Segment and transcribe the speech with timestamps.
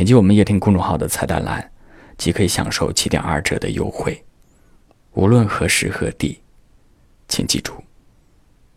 [0.00, 1.70] 点击我们夜听公众号的菜单栏，
[2.16, 4.24] 即可以享受七点二折的优惠。
[5.12, 6.40] 无论何时何地，
[7.28, 7.74] 请记住，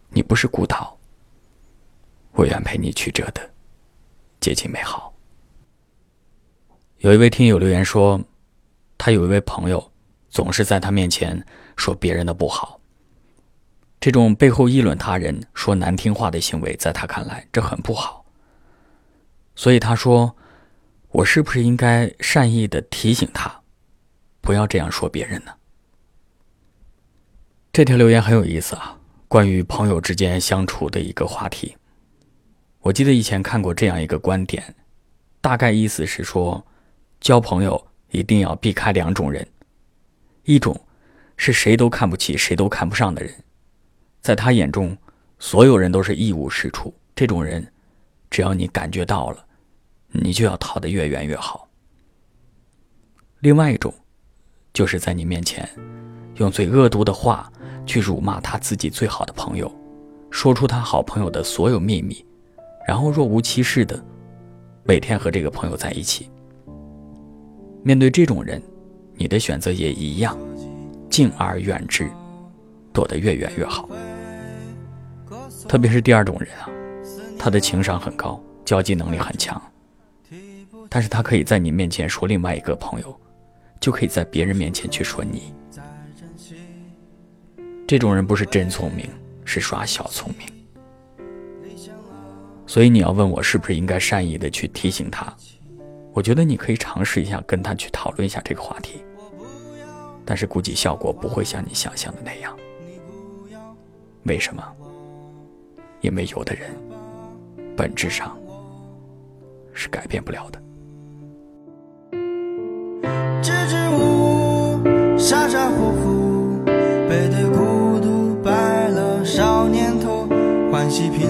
[0.09, 0.99] 你不是孤岛。
[2.33, 3.49] 我愿陪你曲折的
[4.41, 5.13] 接近美好。
[6.97, 8.21] 有一位听友留言说，
[8.97, 9.93] 他有一位朋友，
[10.29, 11.41] 总是在他面前
[11.77, 12.81] 说别人的不好。
[14.01, 18.25] 这种背后议论他人、说难听话的行为，在他看来这很不好。
[19.55, 20.35] 所以他说。
[21.13, 23.61] 我是不是应该善意的提醒他，
[24.41, 25.51] 不要这样说别人呢？
[27.71, 28.97] 这条留言很有意思啊，
[29.27, 31.77] 关于朋友之间相处的一个话题。
[32.79, 34.73] 我记得以前看过这样一个观点，
[35.39, 36.65] 大概意思是说，
[37.21, 39.47] 交朋友一定要避开两种人，
[40.45, 40.75] 一种
[41.37, 43.31] 是谁都看不起、谁都看不上的人，
[44.19, 44.97] 在他眼中，
[45.37, 46.91] 所有人都是一无是处。
[47.15, 47.71] 这种人，
[48.31, 49.45] 只要你感觉到了。
[50.13, 51.67] 你就要逃得越远越好。
[53.39, 53.93] 另外一种，
[54.71, 55.67] 就是在你面前，
[56.35, 57.51] 用最恶毒的话
[57.85, 59.69] 去辱骂他自己最好的朋友，
[60.29, 62.25] 说出他好朋友的所有秘密，
[62.87, 64.01] 然后若无其事的
[64.83, 66.29] 每天和这个朋友在一起。
[67.83, 68.61] 面对这种人，
[69.15, 70.37] 你的选择也一样，
[71.09, 72.09] 敬而远之，
[72.93, 73.89] 躲得越远越好。
[75.67, 76.69] 特别是第二种人啊，
[77.37, 79.61] 他的情商很高，交际能力很强。
[80.89, 83.19] 但是他可以在你面前说另外一个朋友，
[83.79, 85.53] 就可以在别人面前去说你。
[87.87, 89.09] 这种人不是真聪明，
[89.45, 90.47] 是耍小聪明。
[92.65, 95.35] 所以你要问我是不是应该善意的去提醒他？
[96.13, 99.03] 我觉得你可以尝试一下跟他去讨论一下这个话题，
[100.23, 102.55] 但是估计效果不会像你想象的那样。
[104.23, 104.63] 为什么？
[106.01, 106.71] 因为有的人
[107.75, 108.37] 本质上
[109.73, 110.62] 是改变不了的。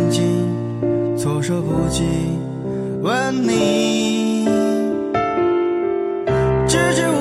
[0.09, 0.23] 静，
[1.17, 2.03] 措手不及，
[3.01, 4.45] 问你。
[6.67, 7.13] 支支吾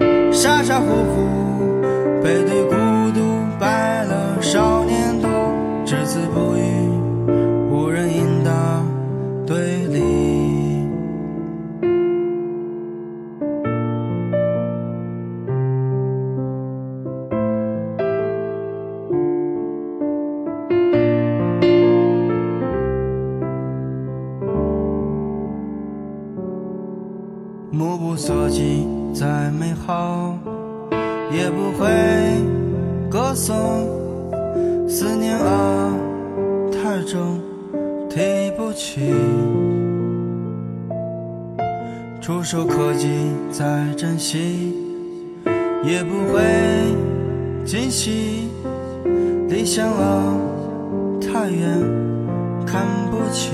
[0.00, 1.03] 吾，傻傻乎乎，
[27.74, 30.38] 目不所及，再美好
[31.32, 31.90] 也不会
[33.10, 33.56] 歌颂。
[34.88, 35.92] 思念啊，
[36.70, 37.40] 太重，
[38.08, 39.12] 提不起。
[42.20, 43.08] 触手可及，
[43.50, 44.72] 再珍惜
[45.84, 46.40] 也不会
[47.64, 48.48] 惊喜。
[49.48, 50.38] 理想啊，
[51.20, 51.80] 太远，
[52.64, 53.52] 看不清。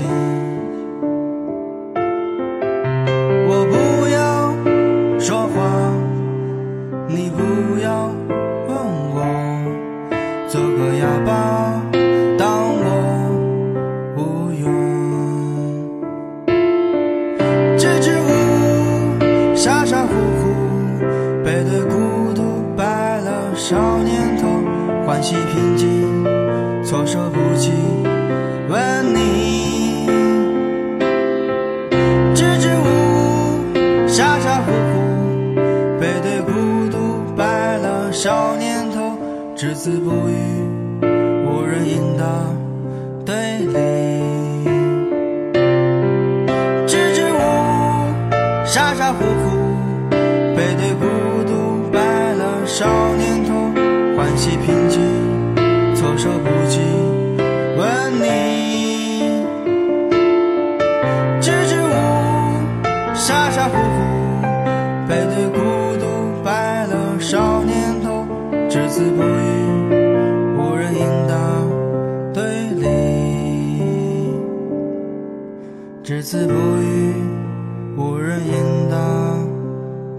[25.21, 27.71] 欢喜平静，措手不及，
[28.67, 30.07] 问你。
[32.33, 32.87] 支支吾
[33.69, 35.55] 吾，傻傻乎乎，
[35.99, 36.97] 背对孤独，
[37.37, 39.15] 白了少年头。
[39.55, 40.33] 只字不语，
[41.45, 42.25] 无人应答，
[43.23, 43.77] 对立。
[46.87, 48.09] 支支吾吾，
[48.65, 49.55] 傻傻乎乎，
[50.55, 51.05] 背对孤
[51.45, 51.99] 独，白
[52.33, 52.87] 了少
[53.19, 53.53] 年头，
[54.17, 54.70] 欢喜平
[68.91, 69.25] 此不语，
[70.57, 71.33] 无人应答
[72.33, 72.83] 对立。
[76.03, 77.13] 只此不语，
[77.95, 78.97] 无人应答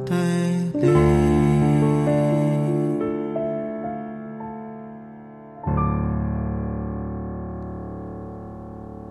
[0.07, 0.17] 对
[0.81, 0.89] 立。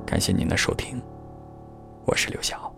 [0.08, 1.00] 感谢您的收听，
[2.06, 2.74] 我是刘晓。